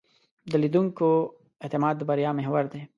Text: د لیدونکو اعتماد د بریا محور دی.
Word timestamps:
د 0.51 0.53
لیدونکو 0.63 1.07
اعتماد 1.63 1.95
د 1.97 2.01
بریا 2.09 2.31
محور 2.37 2.63
دی. 2.73 2.81